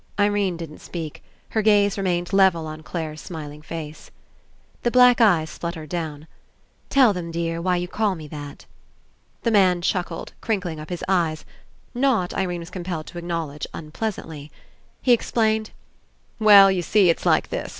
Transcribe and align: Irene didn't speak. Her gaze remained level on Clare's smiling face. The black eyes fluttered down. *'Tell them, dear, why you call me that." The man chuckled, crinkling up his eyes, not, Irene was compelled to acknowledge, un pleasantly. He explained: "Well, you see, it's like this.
Irene 0.19 0.57
didn't 0.57 0.79
speak. 0.79 1.23
Her 1.49 1.61
gaze 1.61 1.95
remained 1.95 2.33
level 2.33 2.65
on 2.65 2.81
Clare's 2.81 3.21
smiling 3.21 3.61
face. 3.61 4.09
The 4.81 4.89
black 4.89 5.21
eyes 5.21 5.55
fluttered 5.59 5.89
down. 5.89 6.25
*'Tell 6.89 7.13
them, 7.13 7.29
dear, 7.29 7.61
why 7.61 7.75
you 7.75 7.87
call 7.87 8.15
me 8.15 8.27
that." 8.29 8.65
The 9.43 9.51
man 9.51 9.83
chuckled, 9.83 10.33
crinkling 10.41 10.79
up 10.79 10.89
his 10.89 11.03
eyes, 11.07 11.45
not, 11.93 12.33
Irene 12.33 12.61
was 12.61 12.71
compelled 12.71 13.05
to 13.13 13.19
acknowledge, 13.19 13.67
un 13.75 13.91
pleasantly. 13.91 14.49
He 15.03 15.13
explained: 15.13 15.69
"Well, 16.39 16.71
you 16.71 16.81
see, 16.81 17.11
it's 17.11 17.27
like 17.27 17.49
this. 17.49 17.69